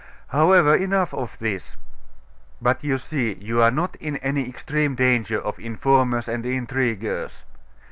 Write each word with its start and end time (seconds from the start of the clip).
However, 0.29 0.73
enough 0.73 1.13
of 1.13 1.37
this. 1.37 1.77
But 2.59 2.83
you 2.83 2.97
see, 2.97 3.33
you 3.35 3.61
are 3.61 3.69
not 3.69 3.95
in 3.97 4.17
any 4.17 4.49
extreme 4.49 4.95
danger 4.95 5.39
of 5.39 5.59
informers 5.59 6.27
and 6.27 6.43
intriguers.... 6.43 7.43